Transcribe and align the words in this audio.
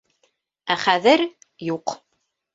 Ә 0.75 0.77
хәҙер- 0.85 1.25
юҡ. 1.73 1.97